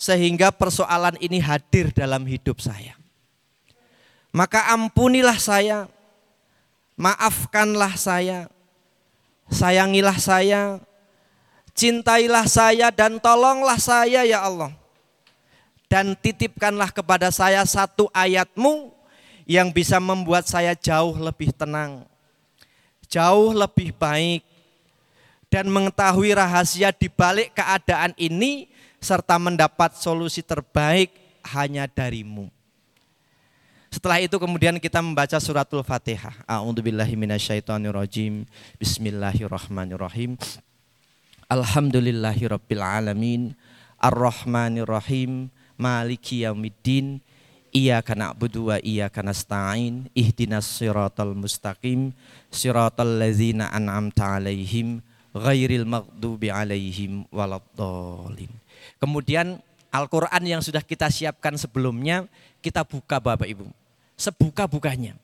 [0.00, 2.96] sehingga persoalan ini hadir dalam hidup saya.
[4.32, 5.84] Maka ampunilah saya,
[6.96, 8.48] maafkanlah saya,
[9.52, 10.80] sayangilah saya,
[11.76, 14.72] cintailah saya dan tolonglah saya ya Allah
[15.90, 18.93] dan titipkanlah kepada saya satu ayatmu
[19.44, 22.04] yang bisa membuat saya jauh lebih tenang,
[23.08, 24.42] jauh lebih baik,
[25.52, 28.66] dan mengetahui rahasia di balik keadaan ini
[28.98, 31.12] serta mendapat solusi terbaik
[31.52, 32.48] hanya darimu.
[33.94, 36.34] Setelah itu kemudian kita membaca suratul Fatihah.
[36.50, 38.42] A'udzubillahi minasyaitonirrajim.
[38.82, 40.34] Bismillahirrahmanirrahim.
[41.46, 43.54] Alhamdulillahirabbil alamin.
[44.02, 45.46] Arrahmanirrahim.
[45.78, 47.22] Maliki yaumiddin.
[47.74, 50.06] Iyyaka na'budu wa iyyaka nasta'in.
[50.14, 52.14] Ihdinas siratal mustaqim.
[52.54, 55.02] Siratal ladzina an'amta 'alaihim
[55.34, 58.50] ghairil maghdubi 'alaihim waladdallin.
[59.02, 59.58] Kemudian
[59.90, 62.30] Al-Qur'an yang sudah kita siapkan sebelumnya
[62.62, 63.66] kita buka Bapak Ibu
[64.14, 65.18] sebuka-bukanya.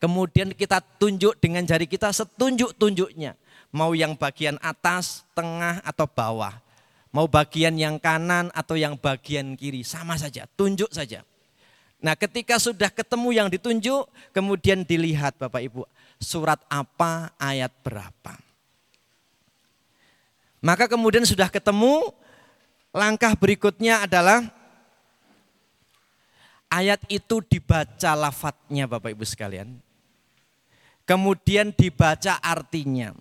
[0.00, 3.38] Kemudian kita tunjuk dengan jari kita setunjuk-tunjuknya.
[3.72, 6.52] Mau yang bagian atas, tengah, atau bawah.
[7.12, 9.86] Mau bagian yang kanan atau yang bagian kiri.
[9.86, 11.22] Sama saja, tunjuk saja.
[12.02, 15.86] Nah ketika sudah ketemu yang ditunjuk, kemudian dilihat Bapak Ibu,
[16.18, 18.34] surat apa, ayat berapa.
[20.58, 22.10] Maka kemudian sudah ketemu,
[22.90, 24.50] langkah berikutnya adalah
[26.66, 29.78] ayat itu dibaca lafadznya Bapak Ibu sekalian.
[31.06, 33.14] Kemudian dibaca artinya.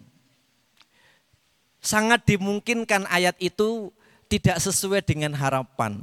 [1.82, 3.94] Sangat dimungkinkan ayat itu
[4.26, 6.02] tidak sesuai dengan harapan.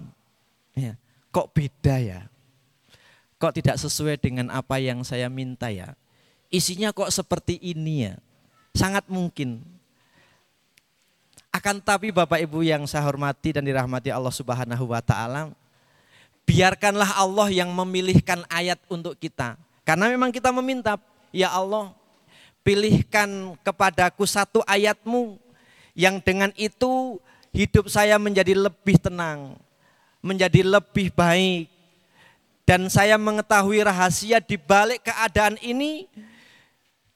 [0.79, 0.95] Ya,
[1.35, 2.27] kok beda ya?
[3.39, 5.95] Kok tidak sesuai dengan apa yang saya minta ya?
[6.51, 8.15] Isinya kok seperti ini ya?
[8.75, 9.63] Sangat mungkin.
[11.55, 15.55] Akan tapi Bapak Ibu yang saya hormati dan dirahmati Allah Subhanahu wa taala,
[16.45, 19.55] biarkanlah Allah yang memilihkan ayat untuk kita.
[19.87, 21.01] Karena memang kita meminta,
[21.33, 21.95] ya Allah,
[22.67, 25.41] pilihkan kepadaku satu ayatmu
[25.97, 27.17] yang dengan itu
[27.57, 29.57] hidup saya menjadi lebih tenang,
[30.21, 31.78] menjadi lebih baik.
[32.69, 36.05] Dan saya mengetahui rahasia di balik keadaan ini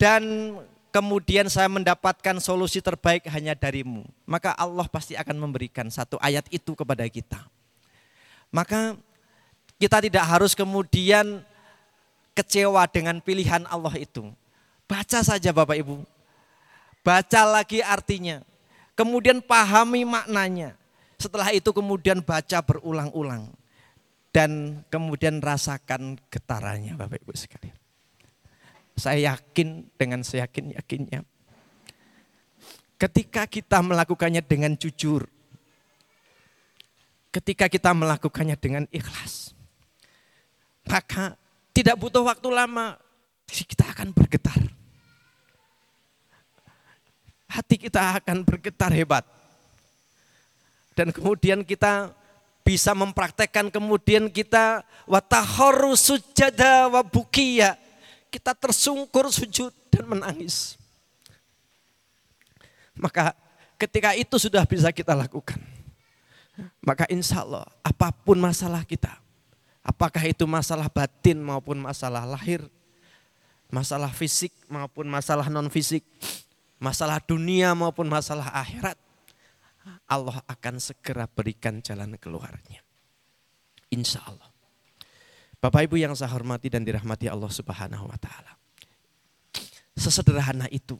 [0.00, 0.56] dan
[0.88, 4.08] kemudian saya mendapatkan solusi terbaik hanya darimu.
[4.24, 7.36] Maka Allah pasti akan memberikan satu ayat itu kepada kita.
[8.48, 8.96] Maka
[9.76, 11.44] kita tidak harus kemudian
[12.32, 14.32] kecewa dengan pilihan Allah itu.
[14.88, 16.00] Baca saja Bapak Ibu.
[17.04, 18.40] Baca lagi artinya.
[18.96, 20.80] Kemudian pahami maknanya.
[21.20, 23.52] Setelah itu kemudian baca berulang-ulang.
[24.32, 27.76] Dan kemudian rasakan getarannya Bapak Ibu sekalian.
[28.96, 31.20] Saya yakin dengan seyakin-yakinnya.
[32.96, 35.28] Ketika kita melakukannya dengan jujur.
[37.32, 39.52] Ketika kita melakukannya dengan ikhlas
[40.86, 41.38] maka
[41.70, 42.98] tidak butuh waktu lama,
[43.46, 44.58] kita akan bergetar.
[47.52, 49.24] Hati kita akan bergetar hebat.
[50.96, 52.12] Dan kemudian kita
[52.62, 57.78] bisa mempraktekkan kemudian kita watahoru sujada wa bukiya.
[58.32, 60.80] Kita tersungkur sujud dan menangis.
[62.96, 63.36] Maka
[63.76, 65.60] ketika itu sudah bisa kita lakukan.
[66.80, 69.22] Maka insya Allah apa pun masalah kita
[69.82, 72.62] Apakah itu masalah batin maupun masalah lahir,
[73.66, 76.06] masalah fisik maupun masalah non fisik,
[76.78, 78.94] masalah dunia maupun masalah akhirat,
[80.06, 82.82] Allah akan segera berikan jalan keluarnya.
[83.92, 84.48] Insya Allah.
[85.62, 88.58] Bapak Ibu yang saya hormati dan dirahmati Allah Subhanahu wa taala.
[89.94, 90.98] Sesederhana itu.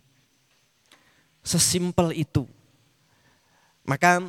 [1.43, 2.47] Sesimpel itu.
[3.83, 4.23] Maka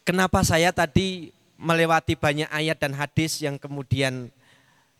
[0.00, 4.32] kenapa saya tadi melewati banyak ayat dan hadis yang kemudian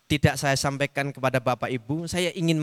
[0.07, 2.55] tidak saya sampaikan kepada Bapak Ibu, saya ingin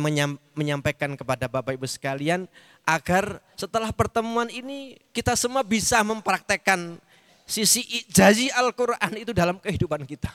[0.56, 2.48] menyampaikan kepada Bapak Ibu sekalian
[2.88, 6.96] agar setelah pertemuan ini kita semua bisa mempraktekkan
[7.44, 10.32] sisi janji Al-Quran itu dalam kehidupan kita.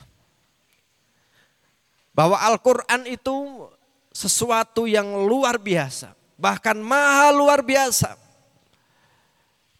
[2.14, 3.66] Bahwa Al-Quran itu
[4.14, 8.14] sesuatu yang luar biasa, bahkan maha luar biasa.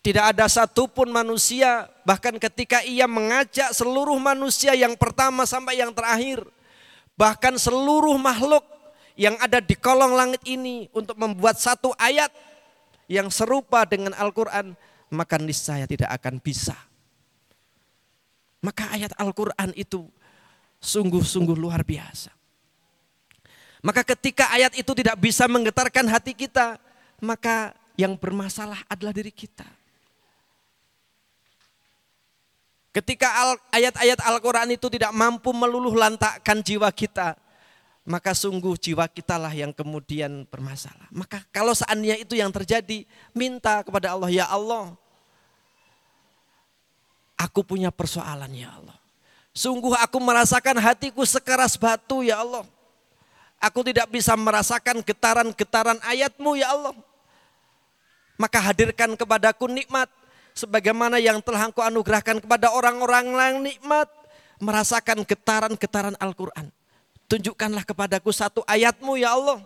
[0.03, 6.41] Tidak ada satupun manusia, bahkan ketika ia mengajak seluruh manusia yang pertama sampai yang terakhir,
[7.19, 8.63] bahkan seluruh makhluk
[9.19, 12.33] yang ada di kolong langit ini untuk membuat satu ayat
[13.11, 14.73] yang serupa dengan Al-Quran,
[15.11, 16.79] maka niscaya tidak akan bisa.
[18.63, 20.07] Maka ayat Al-Quran itu
[20.81, 22.33] sungguh-sungguh luar biasa.
[23.81, 26.77] Maka ketika ayat itu tidak bisa menggetarkan hati kita,
[27.25, 29.80] maka yang bermasalah adalah diri kita.
[32.91, 33.31] Ketika
[33.71, 37.39] ayat-ayat Al-Quran itu tidak mampu meluluh lantakkan jiwa kita,
[38.03, 41.07] maka sungguh jiwa kita lah yang kemudian bermasalah.
[41.15, 44.99] Maka kalau seandainya itu yang terjadi, minta kepada Allah, ya Allah,
[47.39, 48.99] aku punya persoalan ya Allah.
[49.55, 52.67] Sungguh aku merasakan hatiku sekeras batu ya Allah.
[53.63, 56.97] Aku tidak bisa merasakan getaran-getaran ayatmu ya Allah.
[58.35, 60.09] Maka hadirkan kepadaku nikmat
[60.61, 64.09] sebagaimana yang telah engkau anugerahkan kepada orang-orang yang nikmat
[64.61, 66.69] merasakan getaran-getaran Al-Quran.
[67.31, 69.63] tunjukkanlah kepadaku satu ayatmu ya Allah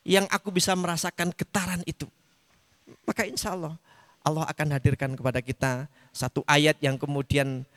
[0.00, 2.08] yang aku bisa merasakan getaran itu.
[3.04, 3.76] Maka insya Allah
[4.24, 7.68] Allah akan hadirkan kepada kita satu ayat yang kemudian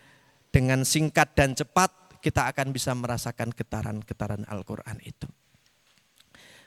[0.49, 1.91] dengan singkat dan cepat
[2.23, 5.27] kita akan bisa merasakan getaran-getaran Al-Quran itu.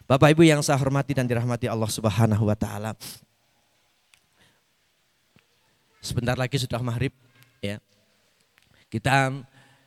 [0.05, 2.93] Bapak Ibu yang saya hormati dan dirahmati Allah Subhanahu wa taala.
[6.03, 7.15] Sebentar lagi sudah maghrib
[7.63, 7.79] ya.
[8.91, 9.31] Kita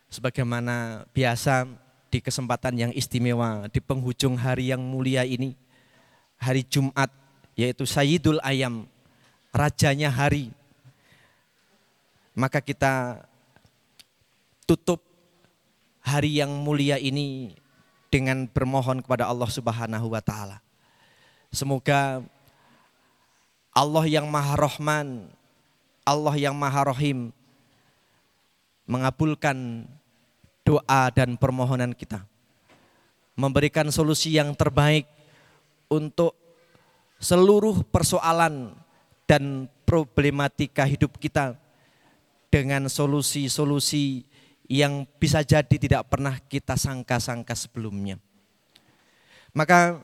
[0.08, 1.68] sebagaimana biasa
[2.08, 5.60] di kesempatan yang istimewa di penghujung hari yang mulia ini
[6.40, 7.12] hari Jumat
[7.60, 8.88] yaitu Sayyidul Ayam
[9.52, 10.56] rajanya hari
[12.32, 13.28] maka kita
[14.64, 15.04] tutup
[16.00, 17.60] hari yang mulia ini
[18.08, 20.64] dengan bermohon kepada Allah Subhanahu wa taala.
[21.52, 22.24] Semoga
[23.76, 25.35] Allah yang Maha Rahman,
[26.06, 27.34] Allah yang Maha Rahim
[28.86, 29.90] mengabulkan
[30.62, 32.22] doa dan permohonan kita.
[33.36, 35.10] Memberikan solusi yang terbaik
[35.92, 36.38] untuk
[37.20, 38.78] seluruh persoalan
[39.26, 41.58] dan problematika hidup kita
[42.48, 44.24] dengan solusi-solusi
[44.72, 48.18] yang bisa jadi tidak pernah kita sangka-sangka sebelumnya.
[49.52, 50.02] Maka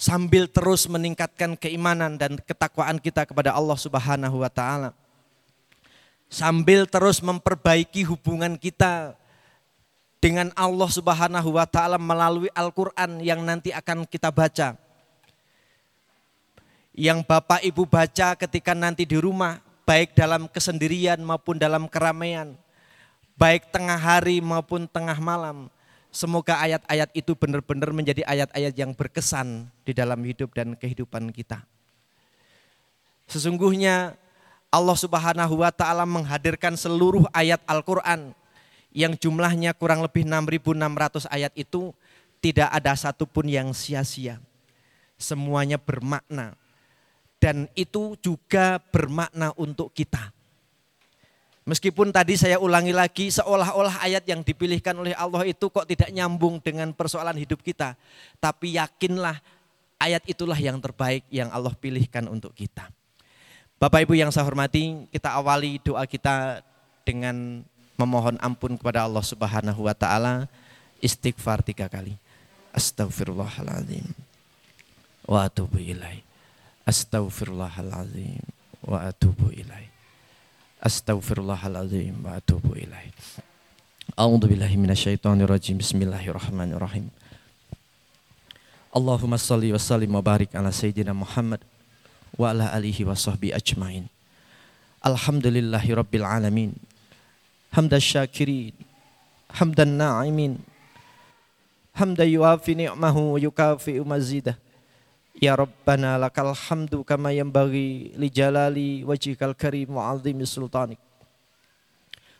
[0.00, 4.96] sambil terus meningkatkan keimanan dan ketakwaan kita kepada Allah Subhanahu wa taala.
[6.32, 9.12] Sambil terus memperbaiki hubungan kita
[10.24, 14.72] dengan Allah Subhanahu wa taala melalui Al-Qur'an yang nanti akan kita baca.
[16.96, 22.56] Yang Bapak Ibu baca ketika nanti di rumah baik dalam kesendirian maupun dalam keramaian,
[23.36, 25.68] baik tengah hari maupun tengah malam.
[26.10, 31.62] Semoga ayat-ayat itu benar-benar menjadi ayat-ayat yang berkesan di dalam hidup dan kehidupan kita.
[33.30, 34.18] Sesungguhnya
[34.74, 38.34] Allah Subhanahu wa taala menghadirkan seluruh ayat Al-Qur'an
[38.90, 41.94] yang jumlahnya kurang lebih 6600 ayat itu
[42.42, 44.42] tidak ada satupun yang sia-sia.
[45.14, 46.58] Semuanya bermakna
[47.38, 50.34] dan itu juga bermakna untuk kita.
[51.68, 56.58] Meskipun tadi saya ulangi lagi seolah-olah ayat yang dipilihkan oleh Allah itu kok tidak nyambung
[56.58, 57.94] dengan persoalan hidup kita.
[58.40, 59.36] Tapi yakinlah
[60.00, 62.88] ayat itulah yang terbaik yang Allah pilihkan untuk kita.
[63.76, 66.64] Bapak Ibu yang saya hormati, kita awali doa kita
[67.04, 67.64] dengan
[68.00, 70.48] memohon ampun kepada Allah Subhanahu wa taala
[71.04, 72.16] istighfar tiga kali.
[72.72, 74.04] Astagfirullahaladzim.
[75.28, 76.24] Wa atubu ilaih.
[76.88, 78.40] Astaghfirullahaladzim
[78.88, 79.99] wa atubu ilaih.
[80.80, 83.12] Astaghfirullahaladzim wa atubu ilaih.
[84.16, 85.76] A'udzu billahi minasyaitonir rajim.
[85.76, 87.12] Bismillahirrahmanirrahim.
[88.88, 91.60] Allahumma salli wa sallim wa barik ala sayyidina Muhammad
[92.32, 94.08] wa ala alihi wa sahbi ajmain.
[95.04, 96.72] Alhamdulillahi rabbil alamin.
[97.76, 98.72] Hamdan syakirin.
[99.52, 100.64] Hamdan na'imin.
[101.92, 104.56] Hamdan yuafi ni'mahu wa yukafi'u mazidah.
[105.40, 111.00] Ya Rabbana lakal hamdu kama yanbaghi li jalali wajhikal karim wa azimi sultanik.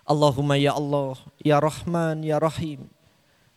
[0.04, 2.84] Allahumma ya Allah, ya Rahman, ya Rahim,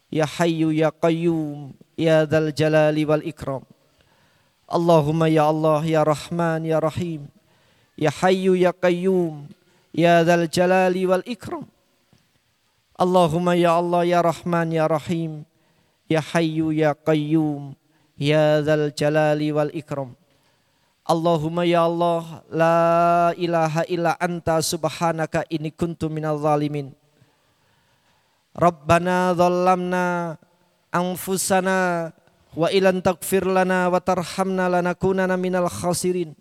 [0.08, 3.68] ya Hayyu, ya Qayyum, ya Dzal Jalali wal Ikram.
[4.64, 7.28] Allahumma ya Allah, ya Rahman, ya Rahim,
[8.00, 9.52] ya Hayyu, ya Qayyum,
[9.92, 11.68] ya Dzal Jalali wal Ikram.
[12.96, 15.44] Allahumma ya Allah, ya Rahman, ya Rahim,
[16.08, 17.76] ya Hayyu, ya Qayyum,
[18.18, 20.14] Ya Zal Jalali wal Ikram.
[21.04, 22.80] Allahumma ya Allah la
[23.36, 26.96] ilaha illa anta subhanaka ini kuntu minal zalimin.
[28.56, 30.38] Rabbana dhallamna
[30.94, 32.14] anfusana
[32.56, 36.32] wa ilan takfir lana wa tarhamna lanakunana minal khasirin.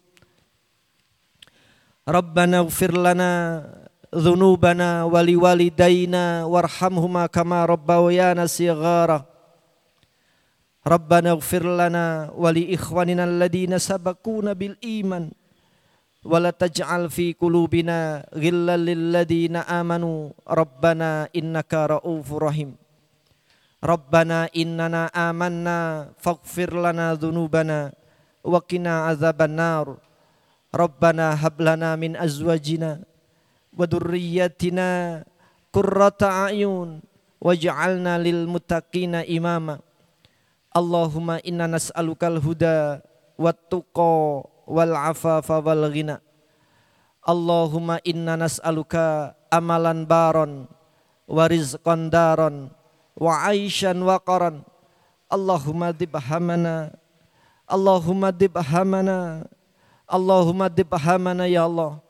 [2.07, 3.64] Rabbana ufir lana
[4.12, 9.32] dhunubana wali walidayna warhamhuma kama rabbawayana sighara.
[10.83, 13.22] Rabbana ighfir lana wa li ikhwanina
[14.59, 15.30] bil iman
[16.26, 18.83] wa la taj'al fi qulubina ghillan
[19.62, 20.35] amanu.
[20.43, 22.51] Rabbana innaka ra'ufur
[23.78, 27.14] Rabbana innana amanna faghfir lana
[28.43, 29.99] wakina wa
[30.74, 33.07] Rabbana hablana min azwajina
[33.70, 35.22] wa dhurriyyatina
[35.70, 37.07] qurrata a'yun
[37.39, 39.78] waj'alna lil muttaqina imama.
[40.73, 43.05] Allahumma inna nas'alukal huda
[43.37, 46.25] wat tuqa wal afafa wal ghina.
[47.20, 50.64] Allahumma inna nas'aluka amalan baron
[51.29, 52.73] wa rizqan daron
[53.20, 54.64] wa aishan qaran.
[55.29, 56.97] Allahumma dibhamana
[57.68, 59.49] Allahumma dibhamana
[60.09, 62.01] Allahumma dibhamana ya Allah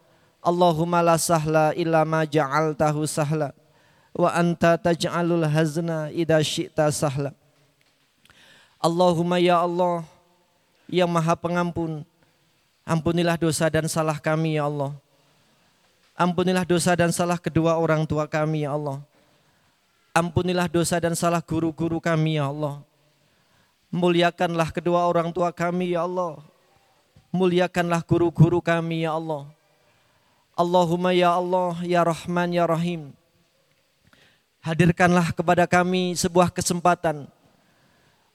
[0.42, 3.54] Allahumma la sahla illa ma ja'altahu sahla
[4.10, 7.30] wa anta taj'alul hazna idza syi'ta sahla.
[8.82, 10.02] Allahumma ya Allah
[10.90, 12.02] yang Maha Pengampun,
[12.82, 14.90] ampunilah dosa dan salah kami ya Allah.
[16.18, 18.98] Ampunilah dosa dan salah kedua orang tua kami ya Allah.
[20.10, 22.82] Ampunilah dosa dan salah guru-guru kami ya Allah.
[23.94, 26.42] Muliakanlah kedua orang tua kami ya Allah.
[27.30, 29.46] Muliakanlah guru-guru kami ya Allah.
[30.58, 33.14] Allahumma ya Allah ya Rahman ya Rahim.
[34.58, 37.30] Hadirkanlah kepada kami sebuah kesempatan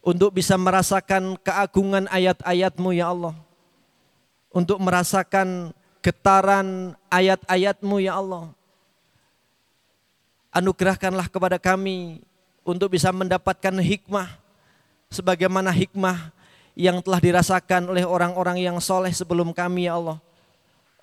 [0.07, 3.35] untuk bisa merasakan keagungan ayat-ayatmu ya Allah.
[4.55, 8.55] Untuk merasakan getaran ayat-ayatmu ya Allah.
[10.55, 12.23] Anugerahkanlah kepada kami
[12.63, 14.31] untuk bisa mendapatkan hikmah
[15.11, 16.31] sebagaimana hikmah
[16.71, 20.23] yang telah dirasakan oleh orang-orang yang soleh sebelum kami ya Allah.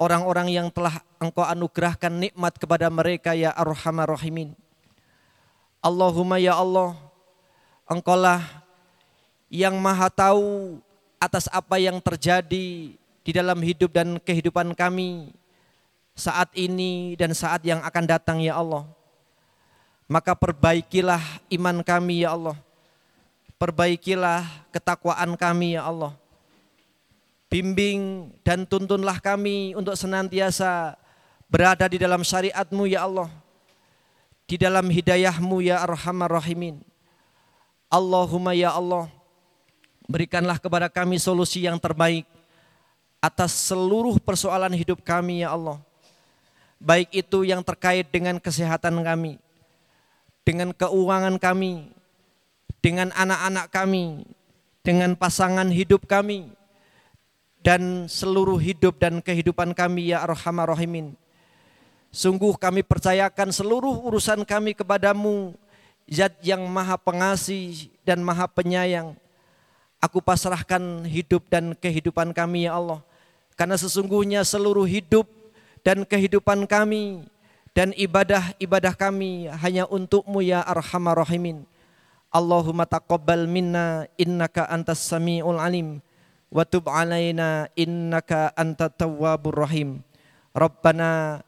[0.01, 4.57] Orang-orang yang telah engkau anugerahkan nikmat kepada mereka ya arhamar rahimin.
[5.85, 6.97] Allahumma ya Allah,
[7.85, 8.64] engkaulah
[9.55, 10.83] yang maha tahu
[11.23, 15.31] atas apa yang terjadi di dalam hidup dan kehidupan kami
[16.19, 18.83] saat ini dan saat yang akan datang ya Allah.
[20.11, 21.23] Maka perbaikilah
[21.55, 22.59] iman kami ya Allah.
[23.55, 24.43] Perbaikilah
[24.75, 26.19] ketakwaan kami ya Allah.
[27.47, 30.99] Bimbing dan tuntunlah kami untuk senantiasa
[31.47, 33.31] berada di dalam syariatmu ya Allah.
[34.51, 36.83] Di dalam hidayahmu ya arhamar rahimin.
[37.87, 39.09] Allahumma ya Allah.
[40.05, 42.29] Berikanlah kepada kami solusi yang terbaik
[43.25, 45.81] atas seluruh persoalan hidup kami ya Allah.
[46.77, 49.41] Baik itu yang terkait dengan kesehatan kami,
[50.45, 51.89] dengan keuangan kami,
[52.85, 54.29] dengan anak-anak kami,
[54.85, 56.53] dengan pasangan hidup kami,
[57.65, 61.17] dan seluruh hidup dan kehidupan kami ya Arhamar Rahimin.
[62.13, 65.57] Sungguh kami percayakan seluruh urusan kami kepadamu,
[66.05, 69.17] Zat yang maha pengasih dan maha penyayang.
[70.05, 73.01] Aku pasrahkan hidup dan kehidupan kami ya Allah.
[73.57, 75.25] Karena sesungguhnya seluruh hidup
[75.81, 77.25] dan kehidupan kami
[77.73, 81.65] dan ibadah-ibadah kami hanya untukmu ya arhamar rahimin.
[82.29, 86.05] Allahumma taqabbal minna innaka antas samiul alim
[86.53, 90.05] wa tub alaina innaka antat tawwabur rahim.
[90.53, 91.41] Rabbana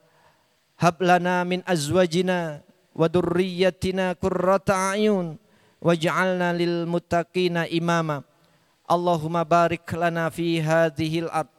[0.80, 2.64] hab lana min azwajina
[2.96, 5.36] wa durriyyatina qurrata a'yun
[5.78, 8.25] waj'alna lil muttaqina imama.
[8.86, 11.50] Allahumma barik lana fi hadhil ard.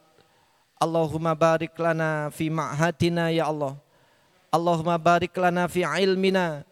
[0.80, 3.76] Allahumma barik lana fi ma'hatina ya Allah.
[4.48, 6.64] Allahumma barik lana fi ilmina.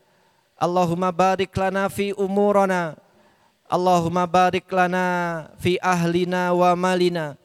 [0.57, 2.97] Allahumma barik lana fi umurana.
[3.69, 5.05] Allahumma barik lana
[5.61, 7.37] fi ahlina wa malina.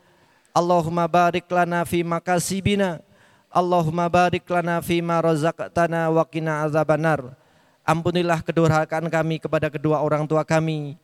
[0.56, 3.04] Allahumma barik lana fi makasibina.
[3.52, 7.36] Allahumma barik lana fi ma razaqtana wa qina azabannar.
[7.84, 10.96] Ampunilah kedurhakaan kami kepada kedua orang tua kami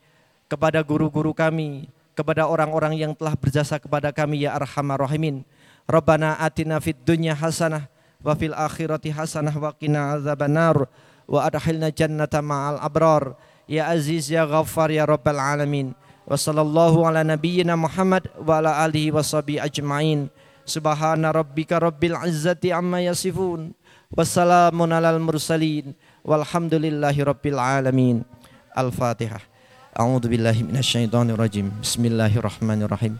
[0.48, 5.46] kepada guru-guru kami kepada orang-orang yang telah berjasa kepada kami ya arhamar rahimin.
[5.86, 7.86] Rabbana atina fid dunya hasanah
[8.18, 10.90] wa fil akhirati hasanah wa qina azabannar
[11.30, 13.38] wa adkhilna jannata ma'al abrar.
[13.70, 15.94] Ya aziz ya ghaffar ya rabbal alamin.
[16.26, 20.26] Wa sallallahu ala nabiyyina Muhammad wa ala alihi wa sahbihi ajmain.
[20.66, 23.70] Subhana rabbika rabbil izzati amma yasifun.
[24.10, 25.94] Wassalamun alal mursalin.
[26.26, 28.26] Walhamdulillahi rabbil alamin.
[28.74, 29.57] Al-fatihah
[29.98, 33.18] a'udzu billahi minasyaitonir rajim bismillahirrahmanirrahim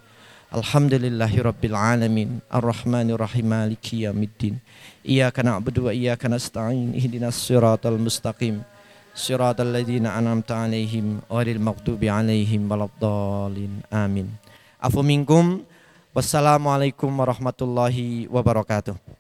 [1.75, 2.41] Alamin.
[2.49, 4.63] Ar-Rahmanir Rahim Maliki Yawmiddin
[5.05, 6.95] Iyaka na'budu wa iyaka nasta'in.
[6.95, 8.63] Ihdinas siratal mustaqim.
[9.11, 13.83] Siratal ladhina an'amta alaihim Ghairil maghdubi alaihim Waladdallin.
[13.91, 14.31] Amin.
[14.79, 15.67] Afu minkum.
[16.15, 19.18] Wassalamualaikum warahmatullahi wabarakatuh